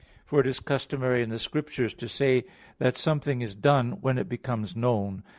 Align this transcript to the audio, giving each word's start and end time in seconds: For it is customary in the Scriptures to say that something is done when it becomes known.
For 0.25 0.39
it 0.39 0.47
is 0.47 0.59
customary 0.59 1.21
in 1.21 1.29
the 1.29 1.37
Scriptures 1.37 1.93
to 1.93 2.07
say 2.09 2.45
that 2.79 2.95
something 2.95 3.41
is 3.41 3.53
done 3.53 4.01
when 4.01 4.17
it 4.17 4.27
becomes 4.27 4.75
known. 4.75 5.21